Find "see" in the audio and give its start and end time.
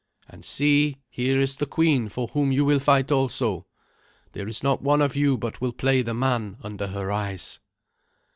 0.43-0.97